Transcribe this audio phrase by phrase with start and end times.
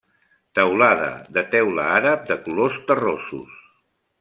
[0.59, 3.57] Teulada de teula àrab de colors terrossos.